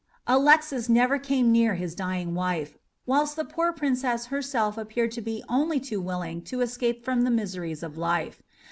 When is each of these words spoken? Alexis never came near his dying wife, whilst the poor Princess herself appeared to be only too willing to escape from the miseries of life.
Alexis 0.25 0.89
never 0.89 1.19
came 1.19 1.51
near 1.51 1.75
his 1.75 1.93
dying 1.93 2.33
wife, 2.33 2.75
whilst 3.05 3.35
the 3.35 3.45
poor 3.45 3.71
Princess 3.71 4.25
herself 4.33 4.75
appeared 4.75 5.11
to 5.11 5.21
be 5.21 5.43
only 5.47 5.79
too 5.79 6.01
willing 6.01 6.41
to 6.41 6.61
escape 6.61 7.05
from 7.05 7.21
the 7.21 7.29
miseries 7.29 7.83
of 7.83 7.99
life. 7.99 8.41